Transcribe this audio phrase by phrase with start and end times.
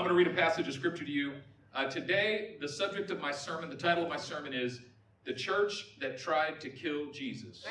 [0.00, 1.34] I'm going to read a passage of scripture to you.
[1.74, 4.80] Uh, today, the subject of my sermon, the title of my sermon is
[5.26, 7.66] The Church That Tried to Kill Jesus.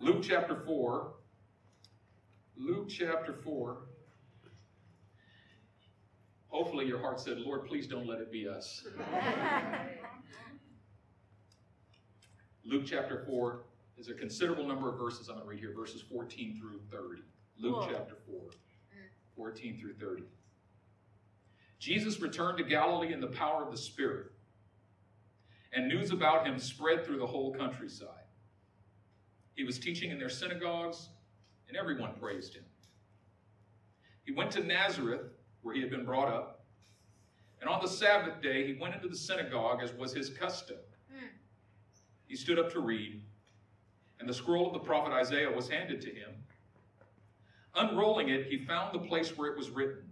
[0.00, 1.12] Luke chapter 4.
[2.58, 3.78] Luke chapter 4.
[6.48, 8.86] Hopefully, your heart said, Lord, please don't let it be us.
[12.66, 13.62] Luke chapter 4
[13.96, 17.22] is a considerable number of verses I'm going to read here, verses 14 through 30.
[17.58, 18.38] Luke chapter 4,
[19.38, 20.24] 14 through 30.
[21.78, 24.32] Jesus returned to Galilee in the power of the Spirit,
[25.72, 28.08] and news about him spread through the whole countryside.
[29.54, 31.08] He was teaching in their synagogues,
[31.68, 32.64] and everyone praised him.
[34.24, 35.30] He went to Nazareth,
[35.62, 36.66] where he had been brought up,
[37.60, 40.76] and on the Sabbath day he went into the synagogue as was his custom.
[41.12, 41.26] Hmm.
[42.26, 43.22] He stood up to read,
[44.18, 46.34] and the scroll of the prophet Isaiah was handed to him.
[47.78, 50.10] Unrolling it, he found the place where it was written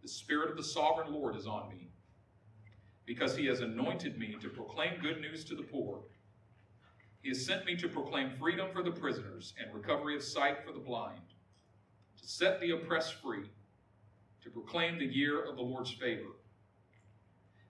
[0.00, 1.90] The Spirit of the sovereign Lord is on me,
[3.04, 6.00] because he has anointed me to proclaim good news to the poor.
[7.20, 10.72] He has sent me to proclaim freedom for the prisoners and recovery of sight for
[10.72, 11.20] the blind,
[12.16, 13.50] to set the oppressed free,
[14.42, 16.30] to proclaim the year of the Lord's favor.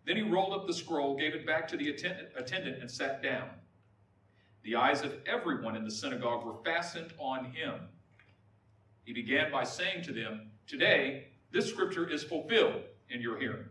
[0.07, 3.49] Then he rolled up the scroll, gave it back to the attendant, and sat down.
[4.63, 7.81] The eyes of everyone in the synagogue were fastened on him.
[9.09, 13.65] He began by saying to them, Today, this scripture is fulfilled in your hearing.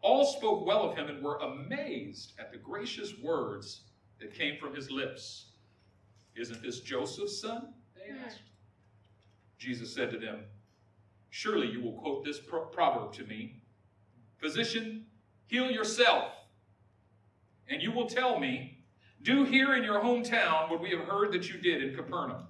[0.00, 3.82] All spoke well of him and were amazed at the gracious words
[4.18, 5.50] that came from his lips.
[6.34, 7.74] Isn't this Joseph's son?
[7.94, 8.40] They asked.
[9.56, 10.40] Jesus said to them,
[11.30, 13.62] Surely you will quote this pro- proverb to me
[14.38, 15.06] Physician,
[15.46, 16.32] heal yourself.
[17.68, 18.82] And you will tell me,
[19.22, 22.47] Do here in your hometown what we have heard that you did in Capernaum.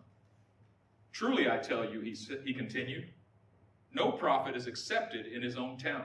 [1.12, 3.08] Truly, I tell you, he, he continued,
[3.92, 6.04] no prophet is accepted in his own town.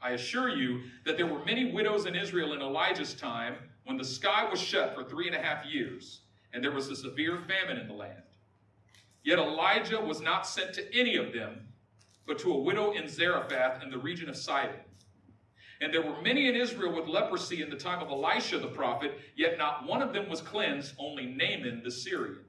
[0.00, 4.04] I assure you that there were many widows in Israel in Elijah's time when the
[4.04, 6.20] sky was shut for three and a half years,
[6.52, 8.22] and there was a severe famine in the land.
[9.24, 11.68] Yet Elijah was not sent to any of them,
[12.26, 14.80] but to a widow in Zarephath in the region of Sidon.
[15.80, 19.18] And there were many in Israel with leprosy in the time of Elisha the prophet,
[19.36, 22.44] yet not one of them was cleansed, only Naaman the Syrian.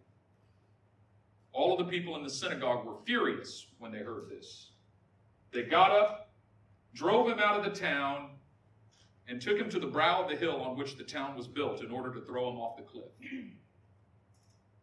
[1.52, 4.72] All of the people in the synagogue were furious when they heard this.
[5.52, 6.32] They got up,
[6.94, 8.32] drove him out of the town,
[9.28, 11.82] and took him to the brow of the hill on which the town was built
[11.82, 13.10] in order to throw him off the cliff.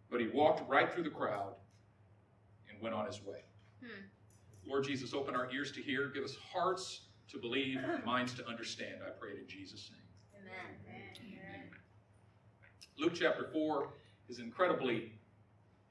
[0.09, 1.55] But he walked right through the crowd
[2.71, 3.41] and went on his way.
[3.83, 4.05] Hmm.
[4.65, 8.97] Lord Jesus, open our ears to hear, give us hearts to believe, minds to understand.
[9.05, 10.01] I pray it in Jesus' name.
[10.41, 11.71] Amen.
[12.99, 13.89] Luke chapter 4
[14.29, 15.13] is incredibly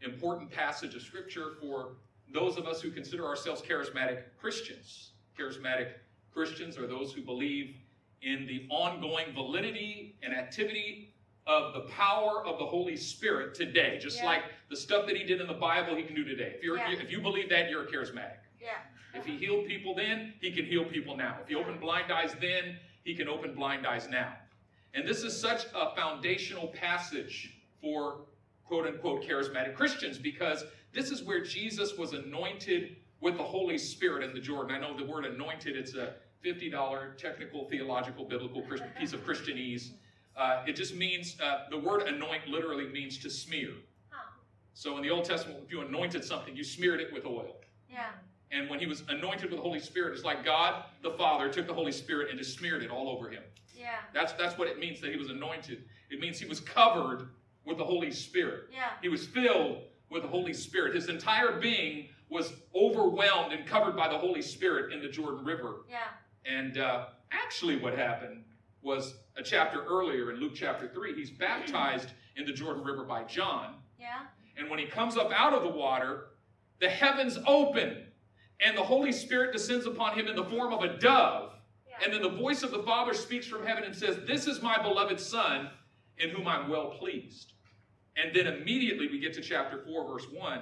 [0.06, 1.94] important passage of Scripture for
[2.34, 5.12] those of us who consider ourselves charismatic Christians.
[5.38, 5.90] Charismatic
[6.34, 7.76] Christians are those who believe
[8.22, 11.14] in the ongoing validity and activity
[11.48, 14.00] of the power of the Holy Spirit today.
[14.00, 14.26] Just Yeah.
[14.26, 16.54] like the stuff that he did in the Bible, he can do today.
[16.58, 16.92] If, you're, Yeah.
[16.92, 18.40] if you believe that, you're a charismatic.
[18.60, 18.82] Yeah.
[19.14, 21.38] If he healed people then, he can heal people now.
[21.42, 24.36] If he opened blind eyes then, he can open blind eyes now.
[24.96, 28.26] And this is such a foundational passage for
[28.66, 34.24] quote unquote charismatic Christians because this is where Jesus was anointed with the Holy Spirit
[34.24, 34.76] in the Jordan.
[34.76, 36.14] I know the word anointed, it's a
[36.46, 38.64] $50 technical, theological, biblical
[39.00, 39.92] piece of Christianese.
[40.38, 43.72] Uh, it just means, uh, the word anoint literally means to smear.
[44.76, 47.56] So in the Old Testament, if you anointed something, you smeared it with oil.
[47.90, 48.09] Yeah.
[48.52, 51.66] And when he was anointed with the Holy Spirit, it's like God the Father took
[51.66, 53.42] the Holy Spirit and just smeared it all over him.
[53.74, 53.96] Yeah.
[54.14, 55.86] That's, that's what it means that he was anointed.
[56.09, 57.30] It means he was covered
[57.66, 58.66] with the Holy Spirit.
[58.72, 58.90] Yeah.
[59.02, 60.96] He was filled with the Holy Spirit.
[60.96, 65.81] His entire being was overwhelmed and covered by the Holy Spirit in the Jordan River.
[65.90, 66.00] Yeah.
[66.46, 68.44] And uh, actually, what happened
[68.81, 73.24] was a chapter earlier in Luke chapter 3, he's baptized in the Jordan River by
[73.24, 73.76] John.
[74.00, 74.22] Yeah.
[74.58, 76.28] And when he comes up out of the water,
[76.80, 78.06] the heavens open
[78.66, 81.52] and the Holy Spirit descends upon him in the form of a dove.
[82.03, 84.82] And then the voice of the Father speaks from heaven and says, This is my
[84.82, 85.70] beloved Son
[86.17, 87.53] in whom I'm well pleased.
[88.16, 90.59] And then immediately we get to chapter 4, verse 1.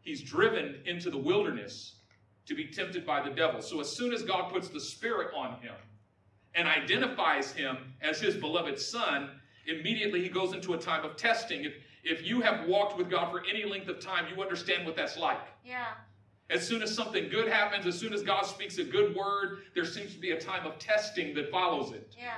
[0.00, 1.96] He's driven into the wilderness
[2.46, 3.62] to be tempted by the devil.
[3.62, 5.74] So as soon as God puts the Spirit on him
[6.54, 9.30] and identifies him as his beloved Son,
[9.66, 11.64] immediately he goes into a time of testing.
[11.64, 11.74] If,
[12.04, 15.16] if you have walked with God for any length of time, you understand what that's
[15.16, 15.40] like.
[15.64, 15.86] Yeah.
[16.50, 19.86] As soon as something good happens, as soon as God speaks a good word, there
[19.86, 22.14] seems to be a time of testing that follows it.
[22.18, 22.34] Yeah.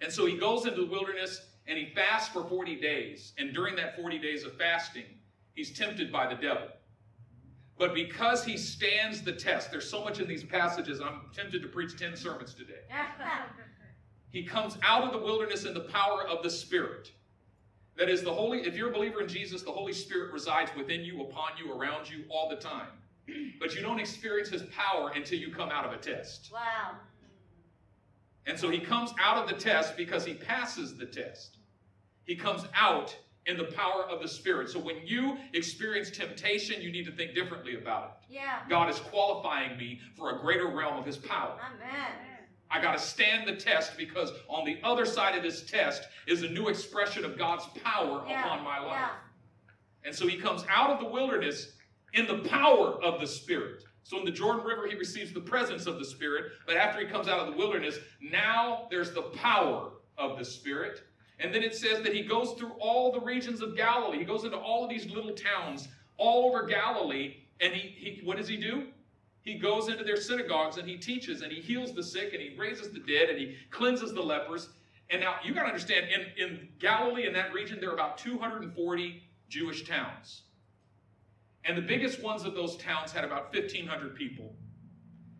[0.00, 3.32] And so he goes into the wilderness and he fasts for 40 days.
[3.38, 5.04] And during that 40 days of fasting,
[5.54, 6.68] he's tempted by the devil.
[7.78, 11.68] But because he stands the test, there's so much in these passages, I'm tempted to
[11.68, 12.82] preach 10 sermons today.
[14.28, 17.10] He comes out of the wilderness in the power of the Spirit.
[17.96, 21.02] That is, the Holy, if you're a believer in Jesus, the Holy Spirit resides within
[21.02, 22.88] you, upon you, around you all the time.
[23.58, 26.50] But you don't experience his power until you come out of a test.
[26.52, 26.96] Wow.
[28.46, 31.58] And so he comes out of the test because he passes the test.
[32.24, 33.16] He comes out
[33.46, 34.68] in the power of the Spirit.
[34.70, 38.34] So when you experience temptation, you need to think differently about it.
[38.34, 38.60] Yeah.
[38.68, 41.58] God is qualifying me for a greater realm of his power.
[41.60, 42.12] Amen.
[42.70, 46.42] I got to stand the test because on the other side of this test is
[46.42, 48.44] a new expression of God's power Yeah.
[48.44, 48.92] upon my life.
[48.92, 49.10] Yeah.
[50.04, 51.72] And so he comes out of the wilderness
[52.14, 53.82] in the power of the Spirit.
[54.04, 56.52] So in the Jordan River, he receives the presence of the Spirit.
[56.66, 61.02] But after he comes out of the wilderness, now there's the power of the Spirit.
[61.42, 64.18] And then it says that he goes through all the regions of Galilee.
[64.18, 67.38] He goes into all of these little towns all over Galilee.
[67.60, 68.86] And he, he what does he do?
[69.40, 72.56] He goes into their synagogues and he teaches and he heals the sick and he
[72.56, 74.68] raises the dead and he cleanses the lepers.
[75.10, 78.18] And now you got to understand, in, in Galilee, in that region, there are about
[78.18, 80.42] 240 Jewish towns.
[81.64, 84.54] And the biggest ones of those towns had about 1,500 people.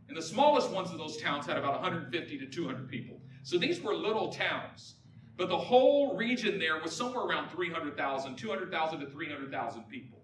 [0.08, 3.20] And the smallest ones of those towns had about 150 to 200 people.
[3.44, 4.96] So these were little towns.
[5.36, 10.22] But the whole region there was somewhere around 300,000, 200,000 to 300,000 people.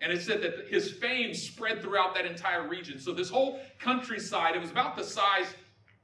[0.00, 2.98] And it said that his fame spread throughout that entire region.
[2.98, 5.54] So this whole countryside, it was about the size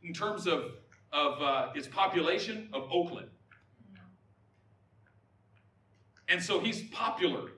[0.03, 0.73] in terms of,
[1.13, 3.29] of uh, its population of Oakland.
[6.29, 7.51] And so he's popular.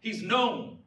[0.00, 0.78] He's known.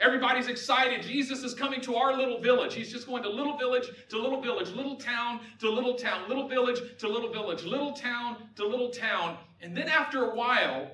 [0.00, 1.02] Everybody's excited.
[1.02, 2.74] Jesus is coming to our little village.
[2.74, 6.48] He's just going to little village to little village, little town to little town, little
[6.48, 9.38] village to little village, little town to little town.
[9.62, 10.90] And then after a while,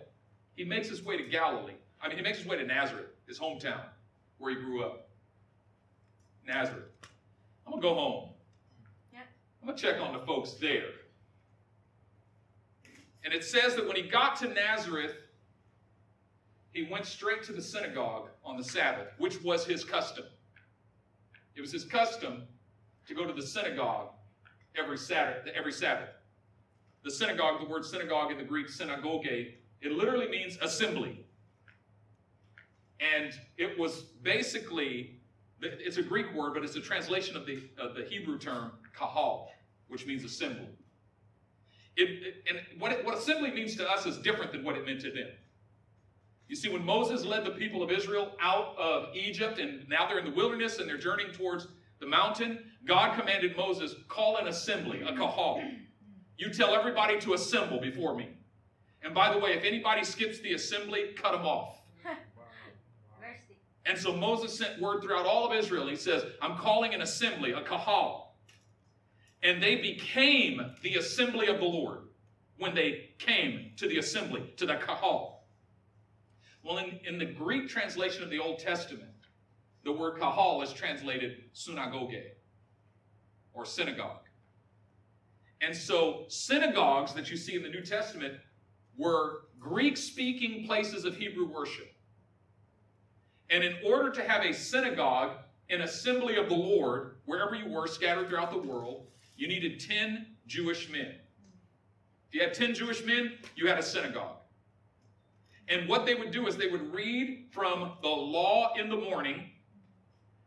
[0.54, 1.74] he makes his way to Galilee.
[2.00, 3.82] I mean, he makes his way to Nazareth, his hometown,
[4.38, 5.08] where he grew up.
[6.46, 6.84] Nazareth.
[7.66, 8.30] I'm going to go home.
[9.12, 9.22] Yep.
[9.60, 10.90] I'm going to check on the folks there.
[13.24, 15.14] And it says that when he got to Nazareth,
[16.72, 20.24] he went straight to the synagogue on the Sabbath, which was his custom.
[21.54, 22.44] It was his custom
[23.06, 24.08] to go to the synagogue
[24.76, 26.08] every Saturday, every Sabbath.
[27.04, 29.26] The synagogue, the word synagogue in the Greek synagoge,
[29.80, 31.26] it literally means assembly.
[33.00, 35.20] And it was basically,
[35.60, 39.50] it's a Greek word, but it's a translation of the, of the Hebrew term kahal,
[39.88, 40.68] which means assembly.
[41.96, 44.86] It, it- and what, it, what assembly means to us is different than what it
[44.86, 45.28] meant to them.
[46.52, 50.18] You see, when Moses led the people of Israel out of Egypt, and now they're
[50.18, 51.66] in the wilderness and they're journeying towards
[51.98, 55.62] the mountain, God commanded Moses, call an assembly, a kahal.
[56.36, 58.28] You tell everybody to assemble before me.
[59.02, 61.80] And by the way, if anybody skips the assembly, cut them off.
[62.04, 63.56] Mercy.
[63.86, 65.88] And so Moses sent word throughout all of Israel.
[65.88, 68.36] He says, I'm calling an assembly, a kahal.
[69.42, 72.00] And they became the assembly of the Lord
[72.58, 75.31] when they came to the assembly, to the kahal.
[76.62, 79.10] Well, in, in the Greek translation of the Old Testament,
[79.84, 82.12] the word kahal is translated synagogue
[83.52, 84.20] or synagogue.
[85.60, 88.34] And so synagogues that you see in the New Testament
[88.96, 91.92] were Greek speaking places of Hebrew worship.
[93.50, 95.36] And in order to have a synagogue,
[95.70, 100.26] an assembly of the Lord, wherever you were scattered throughout the world, you needed 10
[100.46, 101.14] Jewish men.
[102.28, 104.36] If you had 10 Jewish men, you had a synagogue.
[105.68, 109.50] And what they would do is they would read from the law in the morning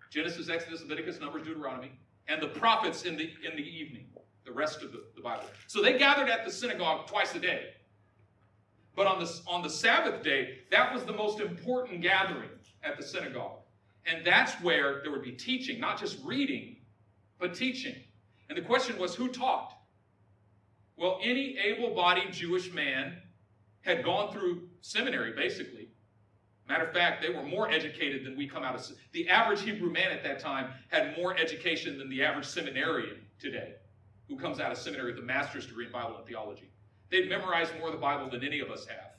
[0.10, 1.92] Genesis, Exodus, Leviticus, Numbers, Deuteronomy,
[2.28, 4.06] and the prophets in the, in the evening,
[4.46, 5.46] the rest of the, the Bible.
[5.68, 7.72] So they gathered at the synagogue twice a day.
[8.96, 12.50] But on the, on the Sabbath day, that was the most important gathering
[12.84, 13.60] at the synagogue.
[14.06, 16.78] And that's where there would be teaching, not just reading,
[17.40, 17.96] but teaching.
[18.48, 19.74] And the question was who taught?
[20.96, 23.18] Well, any able bodied Jewish man
[23.86, 25.88] had gone through seminary, basically.
[26.68, 28.86] Matter of fact, they were more educated than we come out of.
[29.12, 33.76] The average Hebrew man at that time had more education than the average seminarian today,
[34.28, 36.72] who comes out of seminary with a master's degree in Bible and theology.
[37.12, 39.12] They'd memorized more of the Bible than any of us have.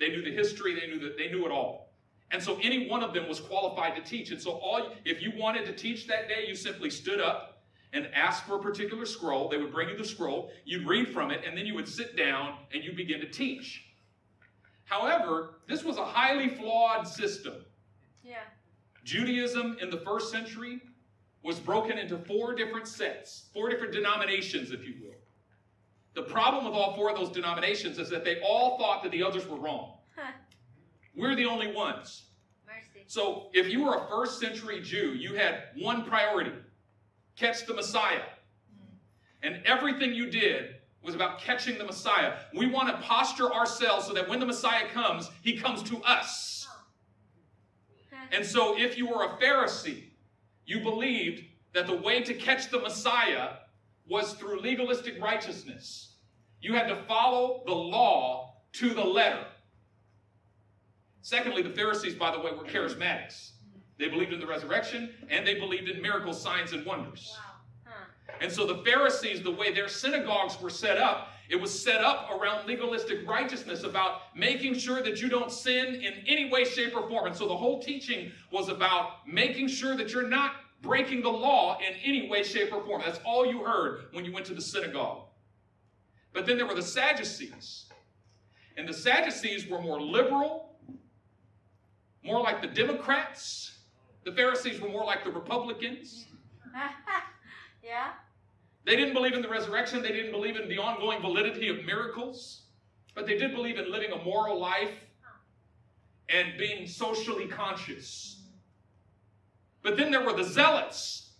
[0.00, 1.92] They knew the history, they knew that they knew it all.
[2.30, 4.30] And so any one of them was qualified to teach.
[4.30, 7.55] And so all if you wanted to teach that day, you simply stood up
[7.92, 9.48] and ask for a particular scroll.
[9.48, 12.16] They would bring you the scroll, you'd read from it, and then you would sit
[12.16, 13.84] down and you'd begin to teach.
[14.84, 17.64] However, this was a highly flawed system.
[18.22, 18.36] Yeah.
[19.04, 20.80] Judaism in the first century
[21.42, 25.14] was broken into four different sets, four different denominations, if you will.
[26.14, 29.22] The problem with all four of those denominations is that they all thought that the
[29.22, 29.98] others were wrong.
[30.16, 30.32] Huh.
[31.14, 32.24] We're the only ones.
[32.66, 33.04] Mercy.
[33.06, 36.52] so if you were a first century Jew, you had one priority
[37.36, 38.22] catch the Messiah.
[39.42, 42.34] And everything you did was about catching the Messiah.
[42.52, 46.68] We want to posture ourselves so that when the Messiah comes, he comes to us.
[48.32, 50.04] And so if you were a Pharisee,
[50.64, 53.50] you believed that the way to catch the Messiah
[54.08, 56.14] was through legalistic righteousness.
[56.60, 59.44] You had to follow the law to the letter.
[61.22, 63.50] Secondly, the Pharisees, by the way, were charismatics.
[63.98, 67.36] They believed in the resurrection and they believed in miracles, signs, and wonders.
[67.36, 67.92] Wow.
[67.92, 68.32] Huh.
[68.40, 72.30] And so the Pharisees, the way their synagogues were set up, it was set up
[72.30, 77.08] around legalistic righteousness about making sure that you don't sin in any way, shape, or
[77.08, 77.26] form.
[77.26, 81.78] And so the whole teaching was about making sure that you're not breaking the law
[81.78, 83.02] in any way, shape, or form.
[83.04, 85.22] That's all you heard when you went to the synagogue.
[86.32, 87.86] But then there were the Sadducees.
[88.76, 90.76] And the Sadducees were more liberal,
[92.22, 93.75] more like the Democrats.
[94.26, 96.26] The Pharisees were more like the Republicans.
[97.82, 98.08] yeah.
[98.84, 100.02] They didn't believe in the resurrection.
[100.02, 102.62] They didn't believe in the ongoing validity of miracles.
[103.14, 104.90] But they did believe in living a moral life
[106.28, 108.42] and being socially conscious.
[109.82, 111.30] But then there were the zealots.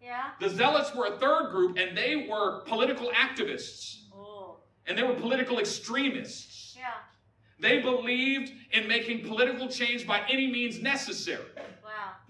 [0.00, 0.30] Yeah.
[0.38, 4.58] The zealots were a third group, and they were political activists, Oh.
[4.86, 6.76] and they were political extremists.
[6.78, 6.92] Yeah.
[7.58, 11.44] They believed in making political change by any means necessary.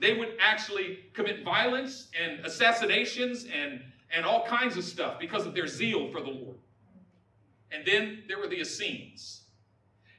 [0.01, 3.83] They would actually commit violence and assassinations and,
[4.15, 6.57] and all kinds of stuff because of their zeal for the Lord.
[7.71, 9.43] And then there were the Essenes.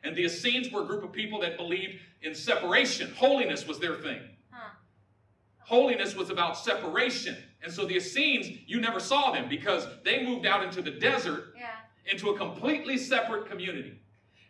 [0.04, 3.12] And the Essenes were a group of people that believed in separation.
[3.16, 4.22] Holiness was their thing.
[4.52, 4.70] Huh.
[5.60, 7.36] Holiness was about separation.
[7.64, 11.56] And so the Essenes, you never saw them because they moved out into the desert
[11.58, 11.70] Yeah.
[12.12, 14.00] into a completely separate community.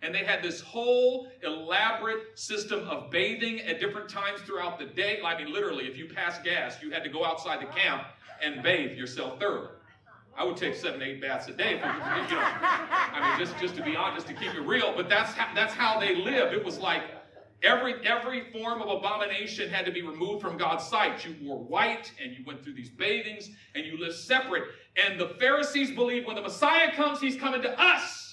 [0.01, 5.20] And they had this whole elaborate system of bathing at different times throughout the day.
[5.24, 8.08] I mean, literally, if you passed gas, you had to go outside the camp
[8.41, 9.70] and bathe yourself thoroughly.
[10.36, 11.86] I would take seven, eight baths a day you know.
[11.91, 14.93] I mean, just, just to be honest, to keep it real.
[14.96, 16.53] But that's how, that's how they lived.
[16.53, 17.03] It was like
[17.63, 21.25] every every form of abomination had to be removed from God's sight.
[21.25, 24.63] You wore white and you went through these bathings and you lived separate.
[24.96, 28.31] And the Pharisees believed when the Messiah comes, he's coming to us.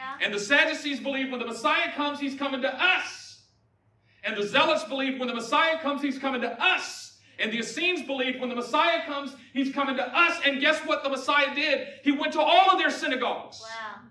[0.00, 0.24] Yeah.
[0.24, 3.42] And the Sadducees believe when the Messiah comes, he's coming to us.
[4.24, 7.18] And the Zealots believe when the Messiah comes, he's coming to us.
[7.38, 10.40] And the Essenes believed when the Messiah comes, he's coming to us.
[10.44, 11.86] And guess what the Messiah did?
[12.02, 13.60] He went to all of their synagogues.
[13.62, 14.02] Wow.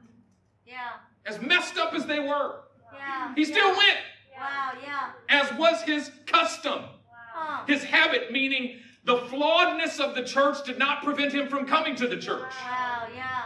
[0.65, 0.77] Yeah.
[1.25, 2.61] As messed up as they were,
[2.93, 3.33] Yeah.
[3.35, 3.77] he still yeah.
[3.77, 3.97] went,
[4.35, 4.71] Wow.
[4.83, 5.09] Yeah.
[5.29, 6.85] as was his custom.
[7.33, 7.65] Huh.
[7.67, 12.07] His habit, meaning the flawedness of the church did not prevent him from coming to
[12.07, 12.51] the church.
[12.63, 13.07] Wow.
[13.15, 13.45] Yeah.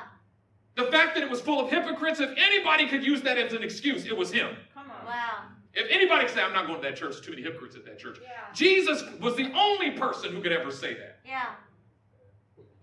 [0.75, 3.63] The fact that it was full of hypocrites, if anybody could use that as an
[3.63, 4.55] excuse, it was him.
[4.73, 5.05] Come on.
[5.05, 5.43] Wow.
[5.75, 7.99] If anybody could say, I'm not going to that church, too many hypocrites at that
[7.99, 8.17] church.
[8.21, 8.29] Yeah.
[8.53, 11.19] Jesus was the only person who could ever say that.
[11.25, 11.45] Yeah.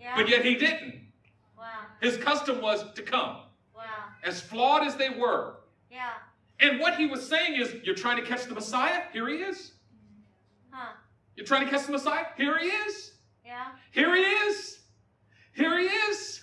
[0.00, 0.16] Yeah.
[0.16, 1.00] But yet he didn't.
[1.56, 1.64] Wow.
[2.00, 3.38] His custom was to come,
[3.76, 3.85] Wow.
[4.25, 5.56] as flawed as they were.
[5.90, 6.11] Yeah.
[6.61, 9.02] And what he was saying is, you're trying to catch the Messiah?
[9.12, 9.73] Here he is.
[10.70, 10.92] Huh.
[11.37, 12.26] You're trying to catch the Messiah?
[12.37, 13.12] Here he is.
[13.44, 13.68] Yeah.
[13.92, 14.80] Here he is.
[15.52, 16.42] Here he is.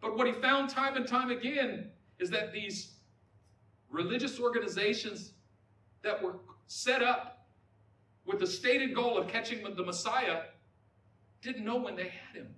[0.00, 2.92] But what he found time and time again is that these
[3.90, 5.32] religious organizations
[6.02, 6.36] that were
[6.66, 7.46] set up
[8.24, 10.42] with the stated goal of catching the Messiah
[11.42, 12.54] didn't know when they had him.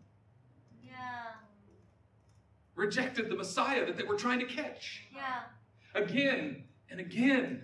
[0.82, 0.92] Yeah.
[2.74, 5.04] Rejected the Messiah that they were trying to catch.
[5.14, 5.42] Yeah.
[5.94, 7.62] Again and again.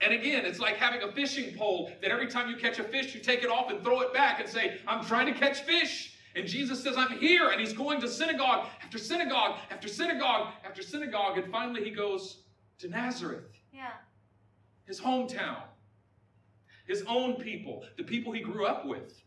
[0.00, 3.14] And again, it's like having a fishing pole that every time you catch a fish,
[3.14, 6.11] you take it off and throw it back and say, I'm trying to catch fish.
[6.34, 7.48] And Jesus says, I'm here.
[7.50, 11.38] And he's going to synagogue after synagogue after synagogue after synagogue.
[11.38, 12.38] And finally, he goes
[12.78, 13.92] to Nazareth, Yeah.
[14.84, 15.62] his hometown,
[16.86, 19.22] his own people, the people he grew up with.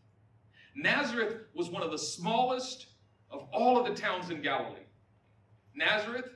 [0.74, 2.86] Nazareth was one of the smallest
[3.30, 4.80] of all of the towns in Galilee.
[5.74, 6.28] Nazareth,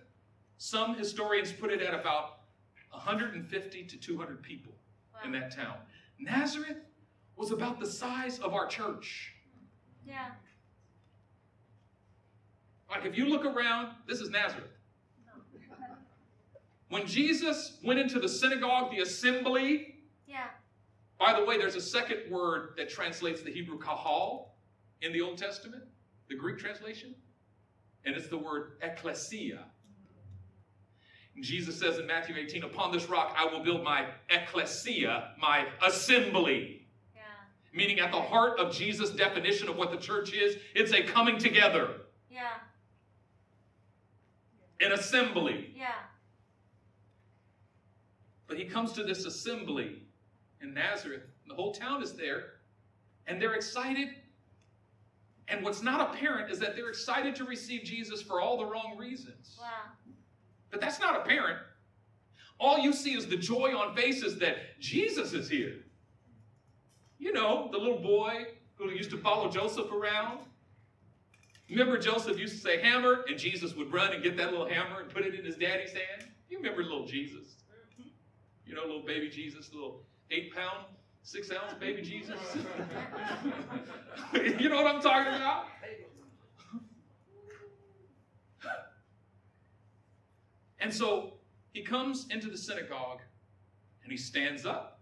[0.57, 2.41] some historians put it at about
[2.91, 4.73] 150 to 200 people
[5.25, 5.77] in that town.
[6.19, 6.79] Nazareth
[7.37, 9.35] was about the size of our church.
[10.05, 10.31] Yeah.
[12.91, 14.65] Like if you look around, this is Nazareth.
[16.89, 19.95] When Jesus went into the synagogue, the assembly,
[20.27, 20.49] Yeah.
[21.21, 24.57] by the way, there's a second word that translates the Hebrew kahal
[25.01, 25.85] in the Old Testament,
[26.29, 27.15] the Greek translation,
[28.05, 29.67] and it's the word ecclesia.
[31.37, 35.67] And Jesus says in Matthew 18, Upon this rock I will build my ecclesia, my
[35.87, 36.89] assembly.
[37.15, 37.23] Yeah.
[37.73, 41.39] Meaning, at the heart of Jesus' definition of what the church is, it's a coming
[41.39, 41.89] together,
[42.29, 42.49] Yeah.
[44.81, 45.73] An assembly.
[45.77, 45.89] Yeah.
[48.47, 50.03] But he comes to this assembly
[50.61, 52.45] in Nazareth, and the whole town is there,
[53.27, 54.09] and they're excited.
[55.49, 58.97] And what's not apparent is that they're excited to receive Jesus for all the wrong
[58.97, 59.59] reasons.
[59.61, 59.67] Wow.
[60.71, 61.59] But that's not apparent.
[62.59, 65.77] All you see is the joy on faces that Jesus is here.
[67.19, 70.41] You know, the little boy who used to follow Joseph around.
[71.71, 75.01] Remember, Joseph used to say hammer, and Jesus would run and get that little hammer
[75.01, 76.29] and put it in his daddy's hand?
[76.49, 77.55] You remember little Jesus?
[78.67, 80.87] You know, little baby Jesus, little eight pound,
[81.23, 82.39] six ounce baby Jesus?
[84.35, 85.67] you know what I'm talking about?
[90.81, 91.35] And so
[91.73, 93.21] he comes into the synagogue
[94.03, 95.01] and he stands up.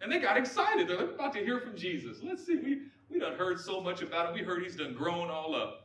[0.00, 0.88] And they got excited.
[0.88, 2.18] They're like, about to hear from Jesus.
[2.22, 2.56] Let's see.
[2.56, 2.78] We,
[3.10, 4.34] we done heard so much about him.
[4.34, 5.79] We heard he's done grown all up.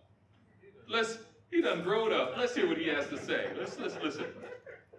[0.87, 1.17] Let's
[1.51, 2.33] he done grown up.
[2.37, 3.51] Let's hear what he has to say.
[3.57, 4.25] Let's let's listen.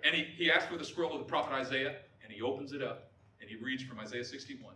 [0.05, 2.83] And he, he asks for the scroll of the prophet Isaiah, and he opens it
[2.83, 4.75] up, and he reads from Isaiah 61.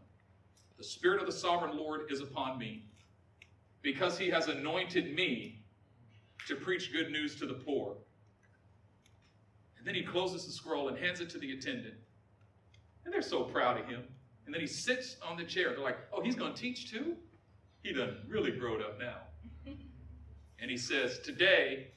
[0.76, 2.87] The Spirit of the sovereign Lord is upon me,
[3.83, 5.62] because he has anointed me
[6.49, 7.97] to preach good news to the poor.
[9.79, 11.95] And then he closes the scroll and hands it to the attendant.
[13.05, 14.02] And they're so proud of him.
[14.45, 15.71] And then he sits on the chair.
[15.71, 17.17] They're like, oh, he's going to teach too?
[17.83, 19.17] He done really grown up now.
[20.61, 21.88] And he says, today,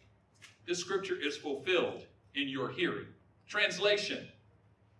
[0.66, 2.06] this scripture is fulfilled
[2.36, 3.08] in your hearing.
[3.48, 4.28] Translation,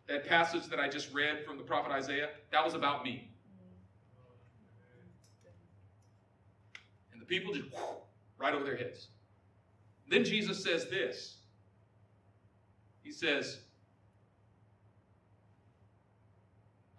[0.08, 3.30] that passage that I just read from the prophet Isaiah, that was about me.
[7.12, 7.70] And the people just
[8.38, 9.08] right over their heads.
[10.10, 11.38] Then Jesus says this.
[13.02, 13.60] He says,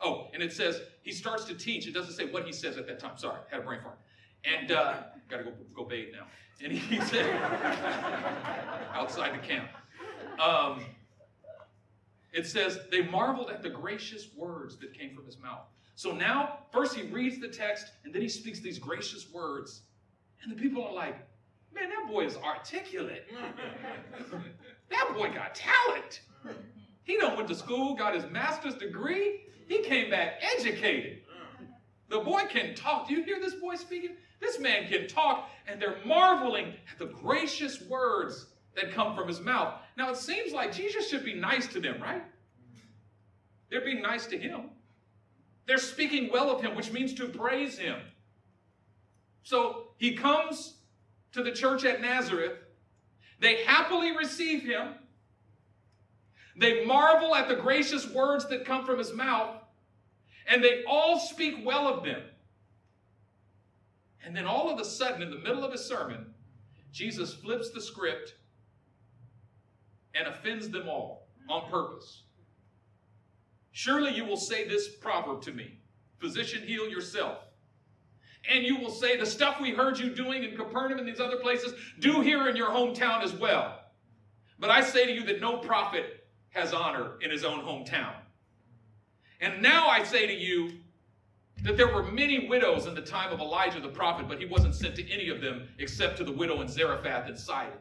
[0.01, 1.87] Oh, and it says he starts to teach.
[1.87, 3.17] It doesn't say what he says at that time.
[3.17, 3.99] Sorry, had a brain fart.
[4.45, 5.03] And uh,
[5.35, 6.27] got to go go bathe now.
[6.63, 7.35] And he said
[8.93, 9.69] outside the camp.
[10.41, 10.85] Um,
[12.33, 15.67] it says they marveled at the gracious words that came from his mouth.
[15.97, 19.83] So now, first he reads the text, and then he speaks these gracious words,
[20.43, 21.17] and the people are like,
[21.73, 23.31] "Man, that boy is articulate.
[24.91, 26.21] that boy got talent.
[27.05, 31.21] He done went to school, got his master's degree." He came back educated.
[32.11, 33.09] The boy can talk.
[33.09, 34.17] Do you hear this boy speaking?
[34.41, 39.41] This man can talk, and they're marveling at the gracious words that come from his
[39.41, 39.75] mouth.
[39.97, 42.23] Now, it seems like Jesus should be nice to them, right?
[43.71, 44.71] They're being nice to him.
[45.67, 47.97] They're speaking well of him, which means to praise him.
[49.43, 50.75] So he comes
[51.33, 52.59] to the church at Nazareth.
[53.41, 54.95] They happily receive him.
[56.57, 59.57] They marvel at the gracious words that come from his mouth,
[60.47, 62.23] and they all speak well of them.
[64.25, 66.27] And then all of a sudden, in the middle of his sermon,
[66.93, 68.35] Jesus flips the script
[70.15, 72.23] and offends them all on purpose.
[73.73, 75.79] Surely you will say this proverb to me
[76.19, 77.39] Physician, heal yourself.
[78.51, 81.37] And you will say, The stuff we heard you doing in Capernaum and these other
[81.37, 83.81] places, do here in your hometown as well.
[84.59, 88.15] But I say to you that no prophet has honor in his own hometown.
[89.41, 90.71] And now I say to you
[91.65, 94.75] that there were many widows in the time of Elijah the prophet, but he wasn't
[94.75, 97.79] sent to any of them except to the widow in Zarephath and Sidon.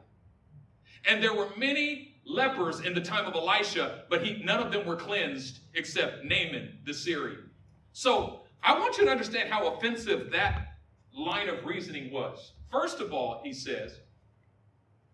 [1.05, 4.87] And there were many lepers in the time of Elisha, but he, none of them
[4.87, 7.49] were cleansed except Naaman the Syrian.
[7.91, 10.77] So I want you to understand how offensive that
[11.13, 12.53] line of reasoning was.
[12.71, 13.99] First of all, he says,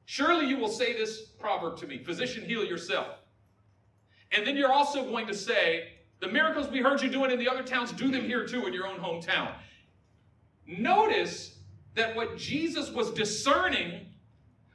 [0.06, 3.08] Surely you will say this proverb to me Physician, heal yourself.
[4.32, 5.88] And then you're also going to say,
[6.20, 8.74] the miracles we heard you doing in the other towns, do them here too in
[8.74, 9.54] your own hometown.
[10.68, 11.58] Notice
[11.96, 14.08] that what Jesus was discerning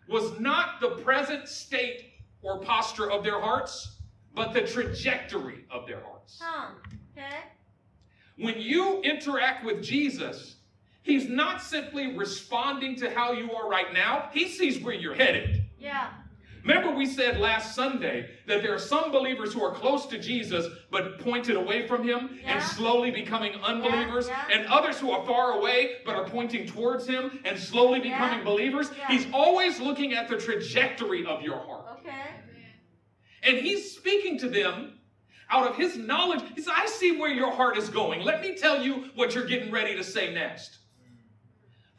[0.09, 3.97] was not the present state or posture of their hearts,
[4.35, 6.39] but the trajectory of their hearts.
[6.43, 6.73] Huh.
[7.17, 7.37] Okay.
[8.37, 10.57] When you interact with Jesus,
[11.03, 15.65] he's not simply responding to how you are right now, he sees where you're headed.
[15.79, 16.09] Yeah.
[16.65, 20.67] Remember, we said last Sunday that there are some believers who are close to Jesus
[20.91, 22.55] but pointed away from him Yeah.
[22.55, 24.57] and slowly becoming unbelievers, Yeah, yeah.
[24.59, 28.91] and others who are far away but are pointing towards him and slowly becoming believers.
[29.09, 31.99] He's always looking at the trajectory of your heart.
[32.01, 32.13] Okay.
[33.43, 35.01] And he's speaking to them
[35.51, 36.41] out of his knowledge.
[36.55, 38.23] He says, I see where your heart is going.
[38.23, 40.79] Let me tell you what you're getting ready to say next.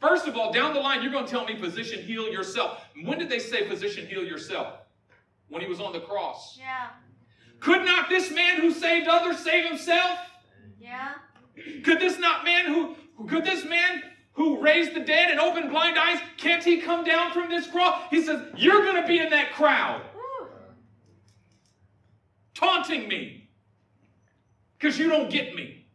[0.00, 2.84] First of all, down the line, you're going to tell me, physician, heal yourself.
[3.04, 4.74] When did they say, physician, heal yourself?
[5.48, 6.58] When he was on the cross.
[6.58, 6.88] Yeah.
[7.60, 10.18] Could not this man who saved others save himself?
[10.78, 11.12] Yeah.
[11.84, 12.96] Could this not man who
[13.28, 17.32] could this man who raised the dead and opened blind eyes, can't he come down
[17.32, 18.02] from this cross?
[18.10, 20.48] He says, You're gonna be in that crowd, Woo.
[22.54, 23.48] taunting me.
[24.78, 25.85] because you don't get me.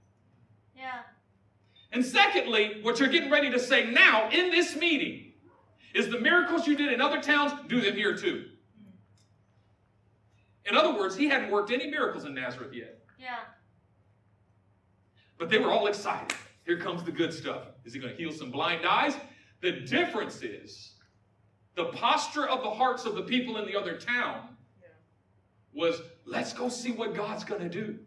[1.92, 1.98] Yeah.
[1.98, 5.34] And secondly, what you're getting ready to say now in this meeting
[5.94, 8.46] is the miracles you did in other towns, do them here too.
[10.66, 13.00] In other words, he hadn't worked any miracles in Nazareth yet.
[13.20, 13.40] Yeah.
[15.38, 16.38] But they were all excited.
[16.66, 17.64] Here comes the good stuff.
[17.84, 19.16] Is he going to heal some blind eyes?
[19.62, 20.94] The difference is
[21.76, 24.50] the posture of the hearts of the people in the other town
[25.74, 27.98] was let's go see what God's going to do.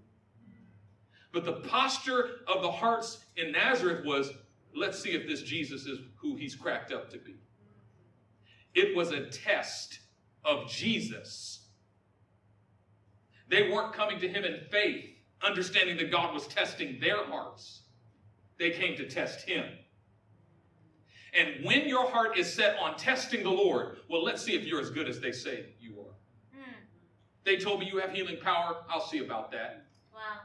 [1.33, 4.31] But the posture of the hearts in Nazareth was
[4.75, 7.37] let's see if this Jesus is who he's cracked up to be.
[8.75, 10.01] It was a test
[10.45, 11.67] of Jesus.
[13.49, 15.05] They weren't coming to him in faith,
[15.43, 17.83] understanding that God was testing their hearts.
[18.59, 19.65] They came to test him.
[21.35, 24.81] And when your heart is set on testing the Lord, well, let's see if you're
[24.81, 26.15] as good as they say you are.
[26.57, 26.75] Mm.
[27.45, 28.77] They told me you have healing power.
[28.89, 29.87] I'll see about that.
[30.13, 30.43] Wow.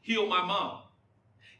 [0.00, 0.82] Heal my mom.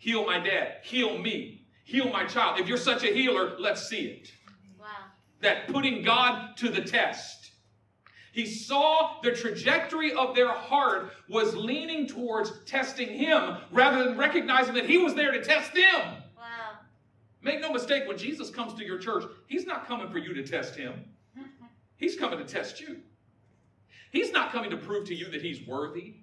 [0.03, 0.79] Heal my dad.
[0.83, 1.65] Heal me.
[1.85, 2.59] Heal my child.
[2.59, 4.33] If you're such a healer, let's see it.
[4.77, 4.87] Wow.
[5.43, 7.53] That putting God to the test.
[8.33, 14.75] He saw the trajectory of their heart was leaning towards testing him rather than recognizing
[14.75, 16.17] that he was there to test them.
[16.37, 16.79] Wow.
[17.41, 20.43] Make no mistake, when Jesus comes to your church, he's not coming for you to
[20.43, 20.95] test him.
[21.95, 23.03] He's coming to test you.
[24.11, 26.17] He's not coming to prove to you that he's worthy.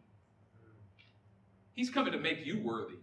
[1.76, 2.98] He's coming to make you worthy.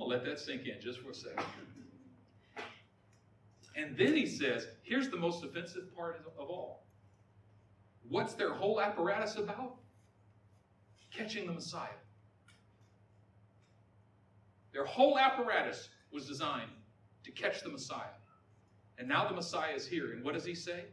[0.00, 1.44] Going to let that sink in just for a second.
[3.76, 6.84] And then he says, here's the most offensive part of all.
[8.08, 9.76] What's their whole apparatus about?
[11.12, 11.88] Catching the Messiah.
[14.72, 16.70] Their whole apparatus was designed
[17.24, 18.16] to catch the Messiah.
[18.98, 20.12] And now the Messiah is here.
[20.12, 20.84] And what does he say?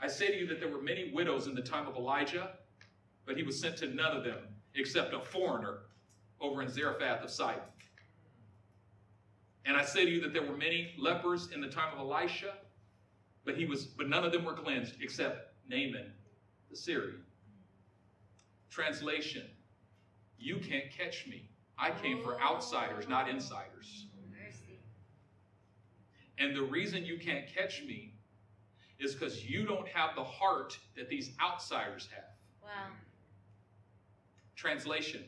[0.00, 2.50] I say to you that there were many widows in the time of Elijah,
[3.26, 4.38] but he was sent to none of them
[4.74, 5.80] except a foreigner
[6.40, 7.62] over in Zarephath of Sidon.
[9.64, 12.54] And I say to you that there were many lepers in the time of Elisha,
[13.44, 16.12] but he was but none of them were cleansed except Naaman
[16.70, 17.22] the Syrian.
[18.70, 19.42] Translation
[20.38, 21.48] You can't catch me.
[21.78, 24.06] I came for outsiders, not insiders.
[24.30, 24.78] Mercy.
[26.38, 28.14] And the reason you can't catch me
[28.98, 32.24] is because you don't have the heart that these outsiders have.
[32.62, 32.92] Wow.
[34.56, 35.24] Translation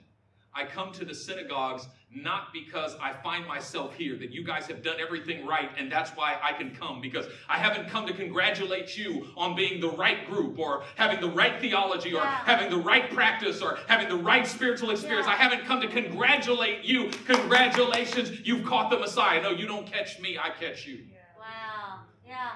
[0.55, 4.83] I come to the synagogues not because I find myself here, that you guys have
[4.83, 8.99] done everything right, and that's why I can come, because I haven't come to congratulate
[8.99, 12.45] you on being the right group, or having the right theology, or Yeah.
[12.45, 15.29] having the right practice, or having the right spiritual experience.
[15.29, 15.35] Yeah.
[15.35, 17.11] I haven't come to congratulate you.
[17.27, 19.41] Congratulations, you've caught the Messiah.
[19.41, 21.07] No, you don't catch me, I catch you.
[21.13, 21.19] Yeah.
[21.39, 22.01] Wow.
[22.27, 22.51] Yeah.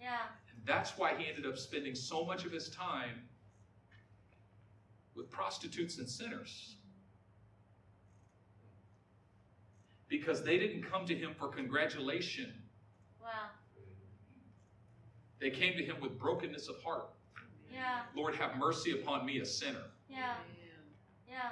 [0.00, 0.20] Yeah.
[0.50, 3.28] And that's why he ended up spending so much of his time
[5.14, 6.76] with prostitutes and sinners.
[10.08, 12.52] Because they didn't come to him for congratulation,
[13.22, 13.50] Wow.
[15.40, 17.10] they came to him with brokenness of heart.
[17.72, 18.02] Yeah.
[18.14, 19.84] Lord, have mercy upon me, a sinner.
[20.08, 20.36] Yeah.
[21.28, 21.50] Yeah.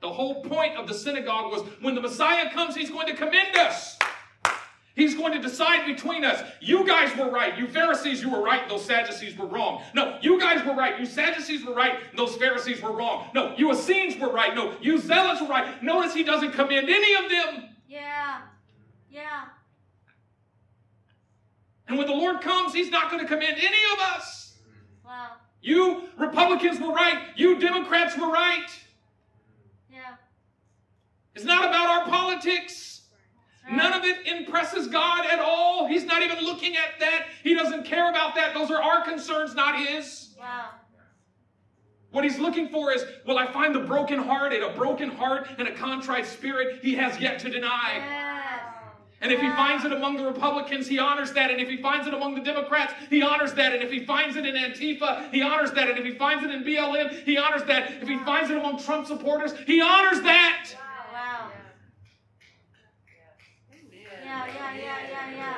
[0.00, 3.56] The whole point of the synagogue was when the Messiah comes, he's going to commend
[3.56, 3.98] us.
[4.94, 6.42] He's going to decide between us.
[6.60, 7.56] You guys were right.
[7.58, 8.68] You Pharisees, you were right.
[8.68, 9.82] Those Sadducees were wrong.
[9.94, 11.00] No, you guys were right.
[11.00, 11.98] You Sadducees were right.
[12.14, 13.30] Those Pharisees were wrong.
[13.34, 14.54] No, you Essenes were right.
[14.54, 15.82] No, you Zealots were right.
[15.82, 17.70] Notice he doesn't commend any of them.
[17.88, 18.42] Yeah.
[19.10, 19.44] Yeah.
[21.88, 24.56] And when the Lord comes, he's not going to commend any of us.
[25.04, 25.32] Wow.
[25.62, 27.28] You Republicans were right.
[27.36, 28.68] You Democrats were right.
[29.90, 30.16] Yeah.
[31.34, 32.91] It's not about our politics.
[33.70, 35.86] None of it impresses God at all.
[35.86, 37.26] He's not even looking at that.
[37.42, 38.54] He doesn't care about that.
[38.54, 40.34] Those are our concerns, not his.
[40.38, 40.70] Wow.
[42.10, 45.48] What he's looking for is, will I find the broken heart and a broken heart
[45.58, 47.94] and a contrite spirit he has yet to deny?
[47.96, 48.32] Yes.
[49.22, 51.52] And if he finds it among the Republicans, he honors that.
[51.52, 53.72] And if he finds it among the Democrats, he honors that.
[53.72, 55.88] And if he finds it in Antifa, he honors that.
[55.88, 58.02] And if he finds it in BLM, he honors that.
[58.02, 60.70] If he finds it among Trump supporters, he honors that.
[61.12, 61.52] Wow.
[64.48, 65.56] Yeah, yeah, yeah, yeah, yeah.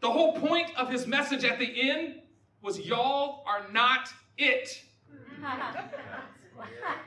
[0.00, 2.20] The whole point of his message at the end
[2.62, 4.08] was y'all are not
[4.38, 4.82] it.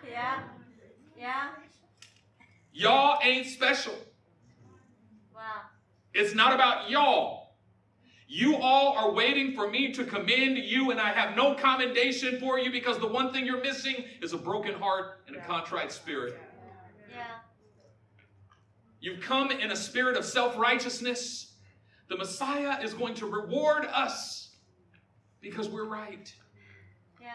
[0.10, 0.42] yeah.
[1.18, 1.50] Yeah.
[2.74, 3.96] Y'all ain't special.
[5.34, 5.42] Wow.
[6.14, 7.56] It's not about y'all.
[8.28, 12.60] You all are waiting for me to commend you, and I have no commendation for
[12.60, 16.38] you because the one thing you're missing is a broken heart and a contrite spirit.
[17.12, 17.26] Yeah.
[19.00, 21.54] you've come in a spirit of self righteousness,
[22.08, 24.50] the Messiah is going to reward us
[25.42, 26.34] because we're right.
[27.22, 27.30] Yeah.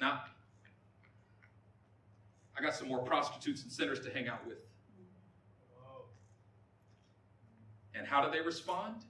[0.00, 0.22] Now,
[2.58, 4.64] I got some more prostitutes and sinners to hang out with.
[7.94, 9.04] And how do they respond?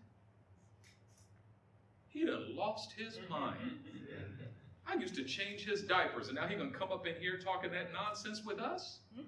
[2.09, 3.79] He done lost his mind.
[4.87, 7.71] I used to change his diapers, and now he gonna come up in here talking
[7.73, 8.99] that nonsense with us?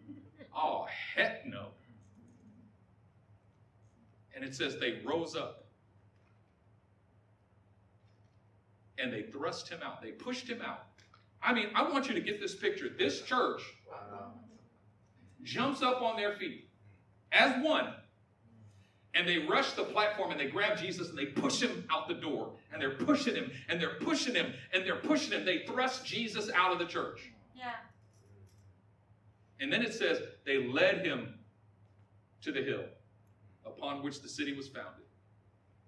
[0.56, 0.86] Oh,
[1.16, 1.66] heck no.
[4.36, 5.64] And it says they rose up
[8.98, 10.00] and they thrust him out.
[10.00, 10.84] They pushed him out.
[11.42, 12.88] I mean, I want you to get this picture.
[12.88, 13.62] This church
[15.42, 16.68] jumps up on their feet
[17.32, 17.92] as one
[19.14, 22.14] and they rush the platform and they grab Jesus and they push him out the
[22.14, 22.52] door.
[22.72, 25.44] And they're pushing him and they're pushing him and they're pushing him.
[25.44, 27.30] They thrust Jesus out of the church.
[27.54, 27.74] Yeah.
[29.60, 31.34] And then it says they led him
[32.42, 32.84] to the hill
[33.64, 35.04] upon which the city was founded.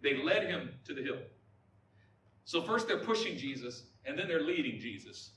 [0.02, 1.18] They led him to the hill.
[2.44, 5.30] So first they're pushing Jesus and then they're leading Jesus.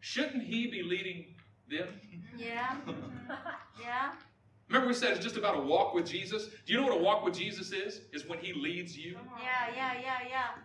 [0.00, 1.34] Shouldn't he be leading
[1.70, 1.88] them?
[2.36, 2.76] Yeah.
[3.80, 4.10] Yeah.
[4.68, 6.46] Remember we said it's just about a walk with Jesus?
[6.66, 8.02] Do you know what a walk with Jesus is?
[8.12, 9.16] Is when he leads you.
[9.40, 10.62] Yeah, yeah, yeah, yeah.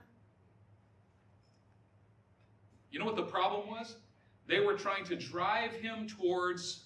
[2.91, 3.95] You know what the problem was?
[4.47, 6.85] They were trying to drive him towards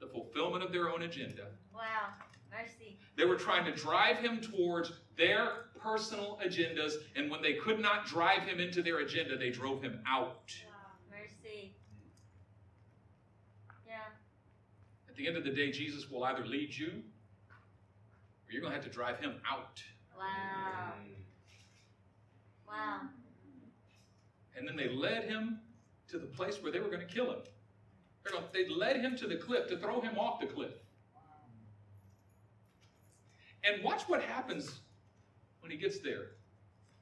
[0.00, 1.46] the fulfillment of their own agenda.
[1.72, 2.12] Wow.
[2.50, 2.98] Mercy.
[3.16, 8.06] They were trying to drive him towards their personal agendas, and when they could not
[8.06, 10.52] drive him into their agenda, they drove him out.
[11.10, 11.74] Mercy.
[13.86, 13.94] Yeah.
[15.16, 18.76] At the end of the day, Jesus will either lead you or you're going to
[18.76, 19.82] have to drive him out.
[20.14, 20.92] Wow.
[22.68, 23.00] Wow.
[24.54, 25.60] And then they led him
[26.10, 27.38] to the place where they were going to kill him.
[28.52, 30.74] They led him to the cliff to throw him off the cliff.
[33.64, 34.80] And watch what happens
[35.60, 36.32] when he gets there.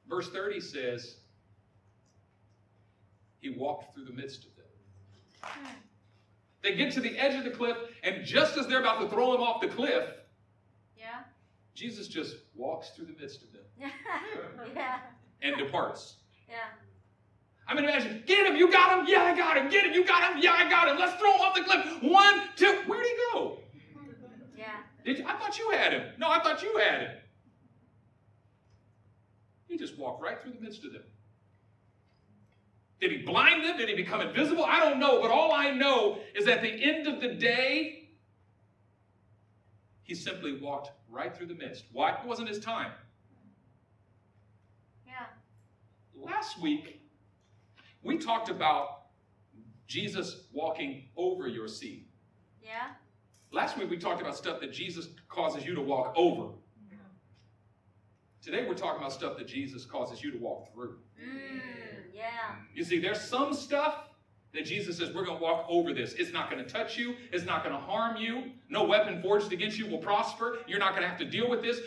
[0.09, 1.17] Verse 30 says,
[3.41, 4.67] He walked through the midst of them.
[5.43, 5.75] Hmm.
[6.65, 9.35] They get to the edge of the cliff, and just as they're about to throw
[9.35, 10.09] him off the cliff,
[10.97, 11.21] Yeah.
[11.75, 13.63] Jesus just walks through the midst of them
[14.75, 14.99] yeah.
[15.43, 16.17] and departs.
[16.49, 16.55] Yeah.
[17.69, 20.07] I mean, imagine, get him, you got him, yeah, I got him, get him, you
[20.07, 22.03] got him, yeah, I got him, let's throw him off the cliff.
[22.03, 23.59] One, two, where'd he go?
[24.57, 24.77] Yeah.
[25.05, 26.13] Did you, I thought you had him.
[26.19, 27.11] No, I thought you had him.
[29.69, 31.03] He just walked right through the midst of them.
[33.05, 33.77] Did he blind them?
[33.77, 34.65] Did he become invisible?
[34.65, 38.09] I don't know, but all I know is at the end of the day,
[40.05, 41.85] he simply walked right through the midst.
[41.93, 42.13] Why?
[42.13, 42.93] It wasn't his time.
[45.07, 45.27] Yeah.
[46.19, 47.03] Last week,
[48.03, 49.09] we talked about
[49.87, 52.07] Jesus walking over your seed.
[52.63, 52.93] Yeah.
[53.53, 56.55] Last week we talked about stuff that Jesus causes you to walk over.
[58.41, 60.97] Today we're talking about stuff that Jesus causes you to walk through.
[61.19, 61.61] Mm,
[62.15, 62.57] yeah.
[62.75, 63.97] You see, there's some stuff
[64.53, 66.13] that Jesus says, we're going to walk over this.
[66.15, 67.17] It's not going to touch you.
[67.33, 68.53] It's not going to harm you.
[68.69, 70.59] No weapon forged against you will prosper.
[70.69, 71.81] You're not going to have to deal with this.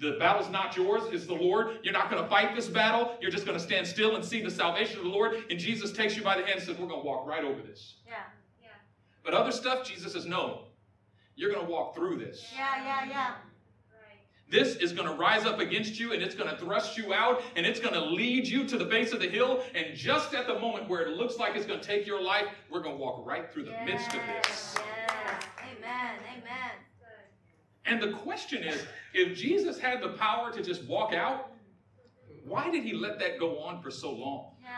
[0.00, 1.80] The battle's not yours, it's the Lord.
[1.82, 3.16] You're not going to fight this battle.
[3.20, 5.44] You're just going to stand still and see the salvation of the Lord.
[5.50, 7.60] And Jesus takes you by the hand and says, we're going to walk right over
[7.60, 7.96] this.
[8.06, 8.14] Yeah.
[8.62, 8.68] Yeah.
[9.24, 10.66] But other stuff, Jesus says, no.
[11.34, 12.46] You're going to walk through this.
[12.54, 13.34] Yeah, yeah, yeah.
[14.50, 17.42] This is going to rise up against you and it's going to thrust you out
[17.54, 19.62] and it's going to lead you to the base of the hill.
[19.74, 22.46] And just at the moment where it looks like it's going to take your life,
[22.70, 24.74] we're going to walk right through the midst of this.
[24.74, 24.74] Yes.
[25.60, 26.14] Amen.
[26.32, 26.70] Amen.
[27.84, 28.84] And the question is
[29.14, 31.50] if Jesus had the power to just walk out,
[32.46, 34.52] why did he let that go on for so long?
[34.62, 34.70] Yeah.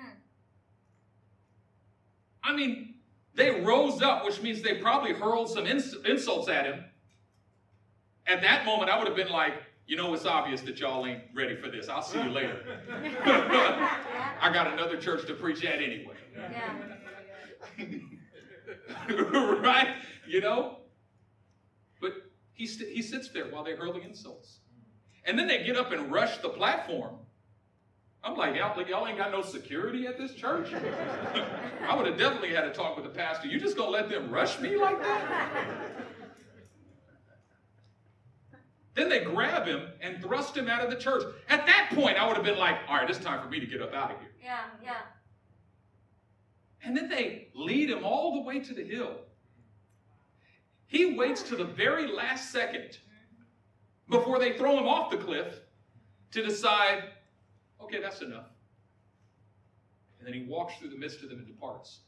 [0.00, 0.08] Hmm.
[2.42, 2.94] I mean,
[3.38, 6.84] they rose up, which means they probably hurled some ins- insults at him.
[8.26, 9.54] At that moment, I would have been like,
[9.86, 11.88] you know, it's obvious that y'all ain't ready for this.
[11.88, 12.60] I'll see you later.
[13.24, 16.16] I got another church to preach at anyway.
[16.36, 16.74] Yeah.
[19.60, 19.94] right?
[20.26, 20.80] You know?
[22.00, 22.12] But
[22.52, 24.58] he, he sits there while they hurl the insults.
[25.24, 27.20] And then they get up and rush the platform.
[28.28, 30.74] I'm like, y'all, y'all ain't got no security at this church?
[31.88, 33.48] I would have definitely had a talk with the pastor.
[33.48, 35.50] You just gonna let them rush me like that?
[38.94, 41.22] then they grab him and thrust him out of the church.
[41.48, 43.66] At that point, I would have been like, all right, it's time for me to
[43.66, 44.32] get up out of here.
[44.44, 44.60] Yeah.
[44.84, 44.96] Yeah.
[46.84, 49.12] And then they lead him all the way to the hill.
[50.86, 54.12] He waits to the very last second mm-hmm.
[54.12, 55.60] before they throw him off the cliff
[56.32, 57.04] to decide,
[57.80, 58.50] Okay, that's enough.
[60.18, 62.00] And then he walks through the midst of them and departs.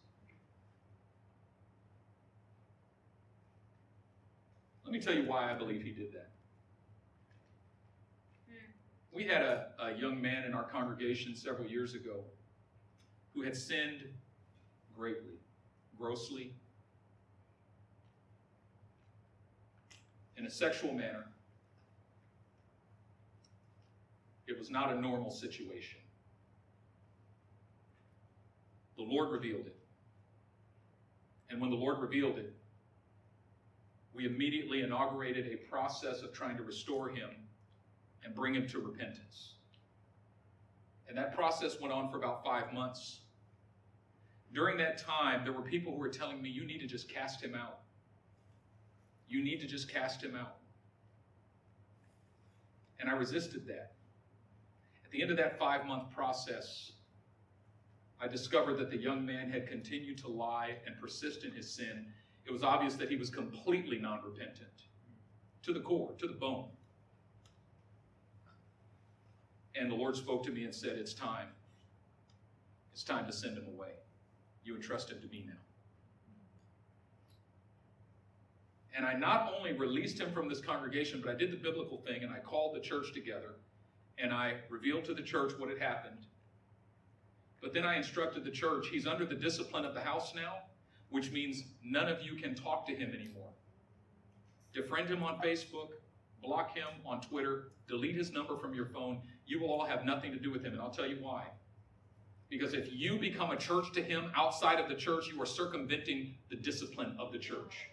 [4.84, 6.30] Let me tell you why I believe he did that.
[8.48, 8.72] Hmm.
[9.12, 12.24] We had a, a young man in our congregation several years ago
[13.34, 14.02] who had sinned
[14.96, 15.38] greatly,
[15.96, 16.54] grossly,
[20.36, 21.26] in a sexual manner.
[24.50, 26.00] It was not a normal situation.
[28.96, 29.76] The Lord revealed it.
[31.48, 32.52] And when the Lord revealed it,
[34.12, 37.30] we immediately inaugurated a process of trying to restore him
[38.24, 39.54] and bring him to repentance.
[41.08, 43.20] And that process went on for about five months.
[44.52, 47.40] During that time, there were people who were telling me, You need to just cast
[47.40, 47.80] him out.
[49.28, 50.56] You need to just cast him out.
[52.98, 53.92] And I resisted that.
[55.10, 56.92] At the end of that five month process,
[58.20, 62.06] I discovered that the young man had continued to lie and persist in his sin.
[62.46, 64.84] It was obvious that he was completely non repentant
[65.64, 66.68] to the core, to the bone.
[69.74, 71.48] And the Lord spoke to me and said, It's time.
[72.92, 73.94] It's time to send him away.
[74.62, 75.54] You entrust him to me now.
[78.96, 82.22] And I not only released him from this congregation, but I did the biblical thing
[82.22, 83.56] and I called the church together
[84.22, 86.26] and I revealed to the church what had happened.
[87.60, 90.58] But then I instructed the church, he's under the discipline of the house now,
[91.10, 93.50] which means none of you can talk to him anymore.
[94.74, 95.88] Defriend him on Facebook,
[96.42, 99.20] block him on Twitter, delete his number from your phone.
[99.46, 101.44] You will all have nothing to do with him, and I'll tell you why.
[102.48, 106.34] Because if you become a church to him outside of the church, you are circumventing
[106.48, 107.88] the discipline of the church.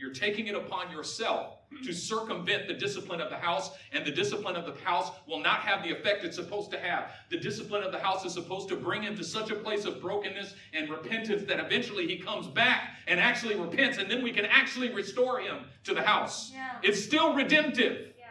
[0.00, 4.56] You're taking it upon yourself to circumvent the discipline of the house, and the discipline
[4.56, 7.10] of the house will not have the effect it's supposed to have.
[7.28, 10.00] The discipline of the house is supposed to bring him to such a place of
[10.00, 14.46] brokenness and repentance that eventually he comes back and actually repents, and then we can
[14.46, 16.50] actually restore him to the house.
[16.50, 16.78] Yeah.
[16.82, 18.14] It's still redemptive.
[18.18, 18.24] Yeah.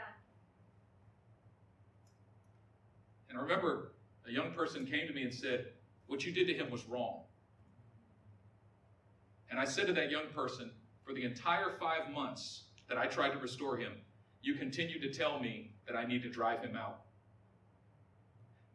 [3.30, 3.92] And I remember
[4.28, 5.68] a young person came to me and said,
[6.08, 7.26] What you did to him was wrong.
[9.52, 10.72] And I said to that young person,
[11.10, 13.94] For the entire five months that I tried to restore him,
[14.44, 17.02] you continued to tell me that I need to drive him out.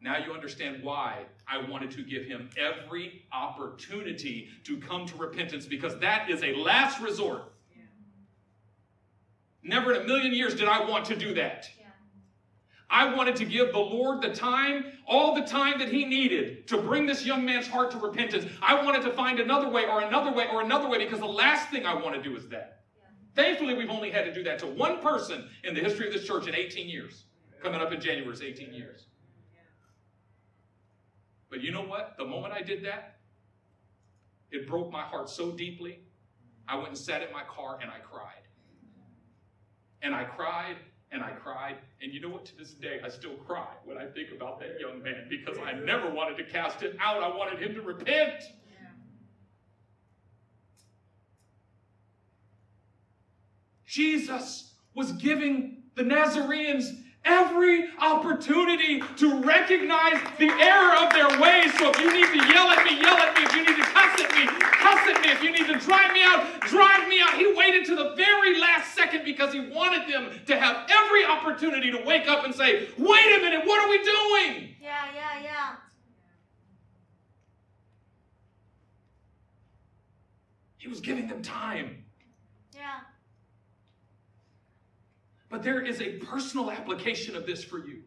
[0.01, 5.65] Now you understand why I wanted to give him every opportunity to come to repentance
[5.65, 7.53] because that is a last resort.
[9.63, 11.69] Never in a million years did I want to do that.
[11.79, 11.84] Yeah.
[12.89, 16.77] I wanted to give the Lord the time, all the time that He needed to
[16.77, 18.45] bring this young man's heart to repentance.
[18.61, 21.69] I wanted to find another way or another way or another way because the last
[21.69, 22.81] thing I want to do is that.
[23.35, 26.25] Thankfully, we've only had to do that to one person in the history of this
[26.25, 27.25] church in 18 years.
[27.61, 29.07] Coming up in January is 18 years.
[31.49, 32.15] But you know what?
[32.17, 33.17] The moment I did that,
[34.51, 35.99] it broke my heart so deeply.
[36.67, 38.47] I went and sat in my car and I cried.
[40.01, 40.77] And I cried
[41.15, 41.77] and I cried.
[42.01, 42.45] And you know what?
[42.45, 45.71] To this day, I still cry when I think about that young man because I
[45.71, 47.23] never wanted to cast it out.
[47.23, 48.43] I wanted him to repent.
[53.85, 56.91] Jesus was giving the Nazarenes
[57.25, 61.77] every opportunity to recognize the error of their ways.
[61.77, 63.43] So if you need to yell at me, yell at me.
[63.43, 65.31] If you need to cuss at me, cuss at me.
[65.31, 67.33] If you need to drive me out, drive me out.
[67.33, 71.91] He waited to the very last second because he wanted them to have every opportunity
[71.91, 74.75] to wake up and say, wait a minute, what are we doing?
[74.81, 75.75] Yeah, yeah, yeah.
[80.77, 82.03] He was giving them time.
[82.75, 82.99] Yeah.
[85.49, 88.01] But there is a personal application of this for you.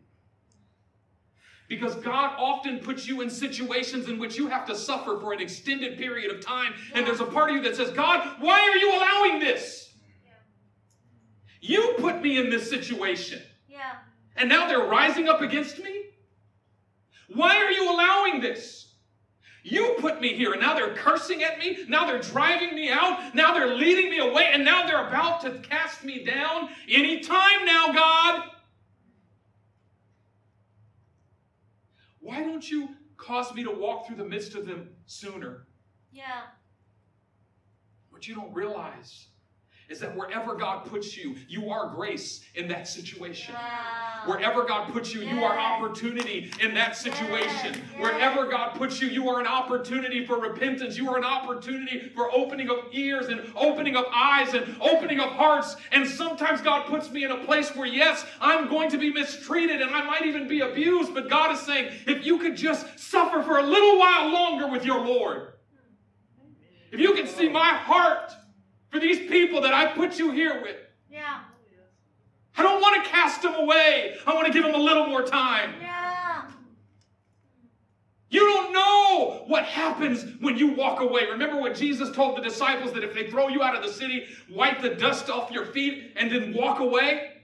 [1.68, 5.40] Because God often puts you in situations in which you have to suffer for an
[5.40, 6.72] extended period of time.
[6.94, 9.92] And there's a part of you that says, God, why are you allowing this?
[11.61, 13.42] You put me in this situation.
[13.68, 13.96] Yeah.
[14.37, 16.05] And now they're rising up against me?
[17.35, 18.87] Why are you allowing this?
[19.71, 21.79] You put me here, and now they're cursing at me.
[21.88, 23.35] Now they're driving me out.
[23.35, 26.71] Now they're leading me away, and now they're about to cast me down.
[26.88, 28.44] Any time now, God.
[32.21, 32.88] Why don't you
[33.19, 35.66] cause me to walk through the midst of them sooner?
[36.12, 36.42] Yeah.
[38.08, 39.27] What you don't realize
[39.88, 43.54] is that wherever God puts you, you are grace in that situation.
[43.54, 44.24] Wow.
[44.26, 47.74] Wherever God puts you, you are opportunity in that situation.
[47.74, 47.78] Yes.
[47.98, 50.98] Wherever God puts you, you are an opportunity for repentance.
[50.98, 55.30] You are an opportunity for opening of ears and opening of eyes and opening of
[55.30, 55.76] hearts.
[55.90, 59.80] And sometimes God puts me in a place where, yes, I'm going to be mistreated
[59.80, 61.14] and I might even be abused.
[61.14, 64.84] But God is saying, if you could just suffer for a little while longer with
[64.84, 65.54] your Lord,
[66.92, 68.32] if you can see my heart
[68.90, 70.76] for these people that I put you here with.
[71.10, 71.40] Yeah.
[72.56, 74.16] I don't want to cast them away.
[74.26, 75.74] I want to give them a little more time.
[75.80, 76.42] Yeah.
[78.30, 81.26] You don't know what happens when you walk away.
[81.30, 84.26] Remember what Jesus told the disciples that if they throw you out of the city,
[84.50, 87.37] wipe the dust off your feet and then walk away?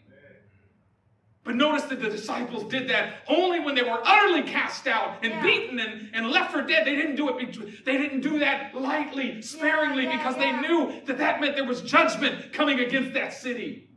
[1.44, 5.30] But notice that the disciples did that only when they were utterly cast out and
[5.34, 5.42] Yeah.
[5.42, 6.86] beaten and, and left for dead.
[6.86, 7.84] They didn't do it.
[7.84, 11.66] They didn't do that lightly, sparingly, Yeah, yeah, because they knew that that meant there
[11.66, 13.90] was judgment coming against that city.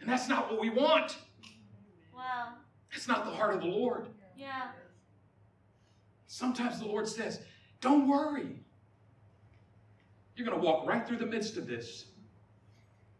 [0.00, 1.16] And that's not what we want.
[2.14, 2.52] Wow.
[2.92, 4.06] That's not the heart of the Lord.
[4.36, 4.68] Yeah.
[6.28, 7.40] Sometimes the Lord says,
[7.80, 8.60] Don't worry.
[10.36, 12.06] You're going to walk right through the midst of this.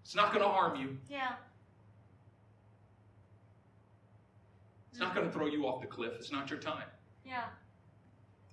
[0.03, 0.97] It's not going to harm you.
[1.09, 1.33] Yeah.
[4.93, 6.13] It's not going to throw you off the cliff.
[6.19, 6.85] It's not your time.
[7.25, 7.45] Yeah.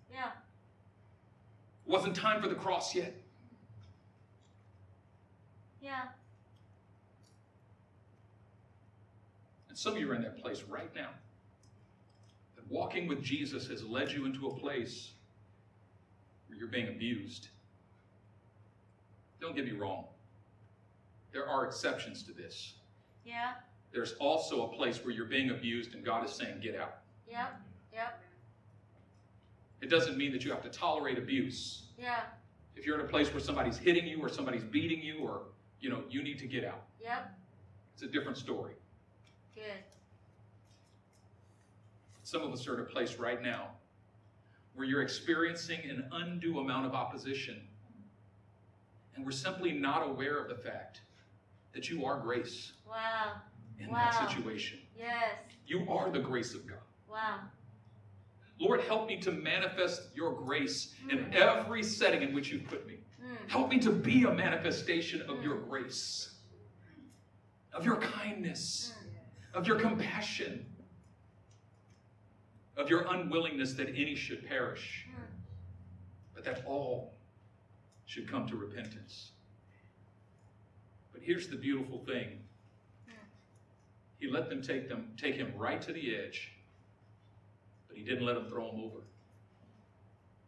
[0.10, 0.30] Yeah.
[1.86, 3.14] It wasn't time for the cross yet.
[5.82, 6.04] Yeah.
[9.68, 11.10] And some of you are in that place right now.
[12.56, 15.12] That walking with Jesus has led you into a place
[16.48, 17.50] where you're being abused.
[19.42, 20.06] Don't get me wrong.
[21.34, 22.76] There are exceptions to this.
[23.26, 23.52] Yeah.
[23.92, 27.00] There's also a place where you're being abused and God is saying, get out.
[27.30, 27.62] Yep.
[27.94, 28.22] Yep.
[29.82, 31.84] It doesn't mean that you have to tolerate abuse.
[31.98, 32.22] Yeah.
[32.76, 35.44] If you're in a place where somebody's hitting you or somebody's beating you or,
[35.80, 36.84] you know, you need to get out.
[37.02, 37.32] Yep.
[37.94, 38.74] It's a different story.
[39.56, 39.84] Good.
[42.24, 43.70] Some of us are in a place right now
[44.76, 47.60] where you're experiencing an undue amount of opposition.
[49.16, 51.02] And we're simply not aware of the fact
[51.74, 53.34] that you are grace Wow.
[53.80, 54.10] In Wow.
[54.12, 54.80] that situation.
[54.98, 55.40] Yes.
[55.66, 56.80] You are the grace of God.
[57.10, 57.42] Wow.
[58.60, 62.98] Lord, help me to manifest your grace in every setting in which you put me.
[63.24, 63.50] Mm.
[63.50, 66.36] Help me to be a manifestation of your grace,
[67.72, 68.94] of your kindness,
[69.54, 70.66] of your compassion,
[72.76, 75.24] of your unwillingness that any should perish, Mm.
[76.34, 77.14] but that all
[78.06, 79.32] should come to repentance.
[81.14, 82.44] But here's the beautiful thing.
[84.20, 86.52] He let them take them take him right to the edge,
[87.88, 89.00] but he didn't let them throw him over.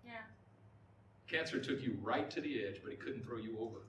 [0.06, 0.12] Yeah.
[1.28, 3.80] Cancer took you right to the edge, but he couldn't throw you over.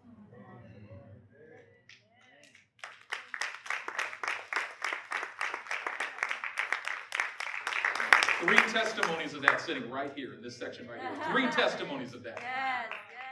[8.42, 11.10] Three testimonies of that sitting right here in this section right here.
[11.30, 12.38] Three testimonies of that.
[12.40, 12.86] Yes.
[12.90, 13.22] Yes.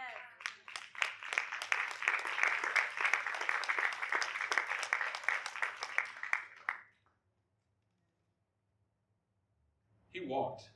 [10.12, 10.70] He walked.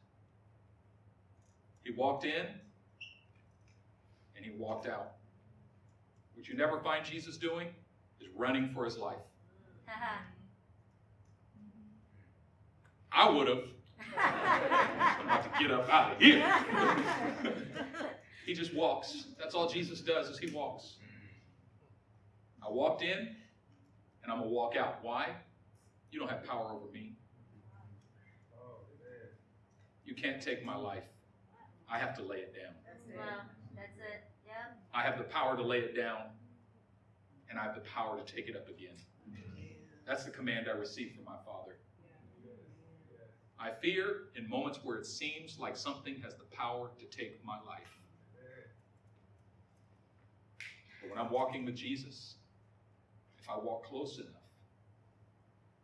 [1.85, 2.47] He walked in
[4.37, 5.13] and he walked out.
[6.35, 7.69] What you never find Jesus doing
[8.21, 9.17] is running for his life.
[13.13, 13.63] I would have.
[14.19, 16.45] I'm about to get up out of here.
[18.47, 19.27] he just walks.
[19.39, 20.97] That's all Jesus does is he walks.
[22.67, 24.99] I walked in and I'm going to walk out.
[25.03, 25.29] Why?
[26.11, 27.13] You don't have power over me.
[30.05, 31.05] You can't take my life.
[31.91, 32.75] I have to lay it down.
[32.87, 33.43] That's wow.
[33.75, 34.25] That's it.
[34.47, 34.79] Yep.
[34.93, 36.23] I have the power to lay it down,
[37.49, 38.97] and I have the power to take it up again.
[40.07, 41.77] That's the command I received from my Father.
[43.59, 47.57] I fear in moments where it seems like something has the power to take my
[47.67, 47.99] life.
[51.01, 52.35] But when I'm walking with Jesus,
[53.39, 54.29] if I walk close enough,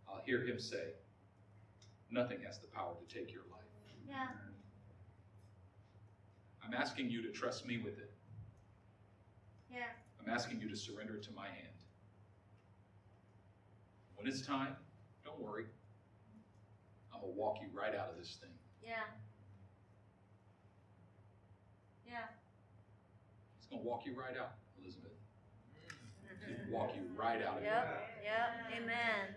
[0.09, 0.95] I'll hear him say,
[2.11, 3.50] Nothing has the power to take your life.
[4.11, 4.27] Yeah.
[6.65, 8.13] I'm asking you to trust me with it.
[9.71, 9.79] Yeah.
[10.21, 11.69] I'm asking you to surrender it to my hand.
[14.17, 14.77] When it's time,
[15.25, 15.65] don't worry.
[17.15, 18.51] I'm going to walk you right out of this thing.
[18.83, 19.07] Yeah.
[22.07, 22.27] Yeah.
[23.59, 25.13] It's going to walk you right out, Elizabeth.
[26.71, 27.67] Walk you right out of it.
[27.67, 28.09] Yep.
[28.25, 28.83] Yep.
[28.83, 29.35] Amen.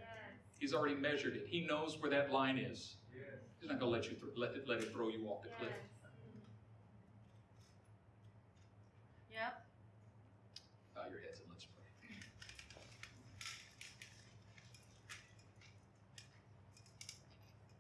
[0.60, 1.46] He's already measured it.
[1.48, 2.96] He knows where that line is.
[3.64, 5.48] He's not going to let you th- let it, let it throw you off the
[5.58, 5.72] cliff.
[9.32, 9.66] Yep.
[10.94, 11.86] Bow your heads and let's pray.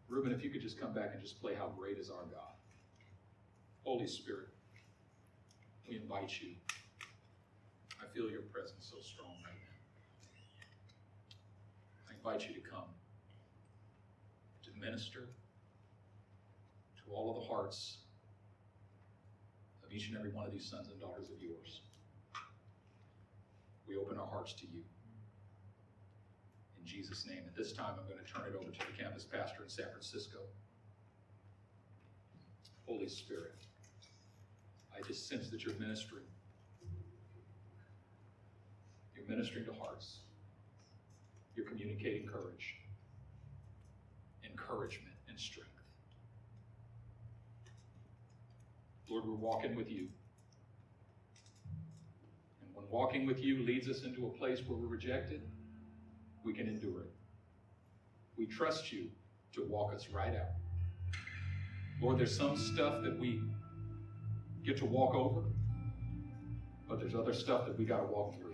[0.07, 2.53] Reuben, if you could just come back and just play How Great is Our God.
[3.83, 4.47] Holy Spirit,
[5.89, 6.55] we invite you.
[8.01, 9.75] I feel your presence so strong right now.
[12.09, 12.87] I invite you to come
[14.63, 15.27] to minister
[17.05, 17.97] to all of the hearts
[19.83, 21.81] of each and every one of these sons and daughters of yours.
[23.87, 24.81] We open our hearts to you.
[26.79, 27.43] In Jesus' name.
[27.47, 29.85] At this time, I'm going to turn it over to the campus pastor in San
[29.91, 30.39] Francisco.
[32.87, 33.65] Holy Spirit,
[34.95, 36.25] I just sense that you're ministering.
[39.15, 40.19] You're ministering to hearts.
[41.55, 42.75] You're communicating courage,
[44.43, 45.72] encouragement, and strength.
[49.09, 50.07] Lord, we're walking with you.
[52.61, 55.41] And when walking with you leads us into a place where we're rejected,
[56.43, 57.11] we can endure it.
[58.37, 59.09] We trust you
[59.53, 60.53] to walk us right out.
[62.01, 63.41] Lord, there's some stuff that we
[64.65, 65.43] get to walk over,
[66.87, 68.51] but there's other stuff that we got to walk through.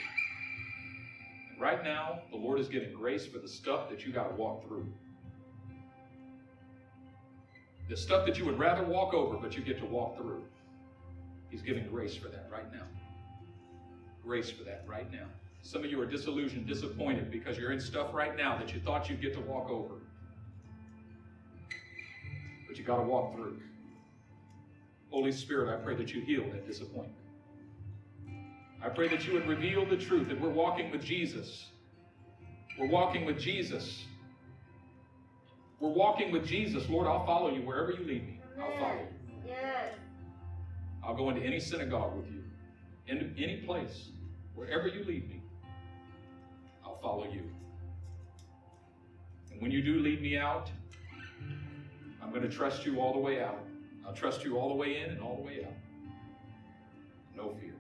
[1.51, 4.35] And right now, the Lord is giving grace for the stuff that you got to
[4.35, 4.91] walk through.
[7.89, 10.43] The stuff that you would rather walk over, but you get to walk through.
[11.49, 12.83] He's giving grace for that right now.
[14.23, 15.25] Grace for that right now.
[15.63, 19.09] Some of you are disillusioned, disappointed because you're in stuff right now that you thought
[19.09, 19.95] you'd get to walk over.
[22.67, 23.59] But you got to walk through.
[25.09, 27.15] Holy Spirit, I pray that you heal that disappointment.
[28.83, 31.65] I pray that you would reveal the truth that we're walking with Jesus.
[32.79, 34.05] We're walking with Jesus.
[35.79, 36.89] We're walking with Jesus.
[36.89, 38.41] Lord, I'll follow you wherever you lead me.
[38.61, 39.07] I'll follow you.
[39.47, 39.93] Yes.
[41.03, 42.43] I'll go into any synagogue with you,
[43.07, 44.09] into any place,
[44.53, 45.41] wherever you lead me.
[46.83, 47.43] I'll follow you.
[49.51, 50.69] And when you do lead me out,
[52.21, 53.65] I'm going to trust you all the way out.
[54.05, 55.73] I'll trust you all the way in and all the way out.
[57.35, 57.78] No fear.